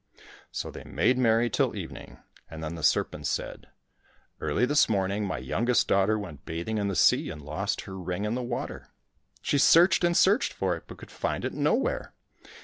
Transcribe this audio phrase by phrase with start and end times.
[0.51, 3.67] So they made merry till evening, and then the serpent said,"
[4.41, 8.25] Early this morning, my youngest daughter went bathing in the sea and lost her ring
[8.25, 8.87] in the water.
[9.43, 12.15] She searched and searched for it, but could find it nowhere.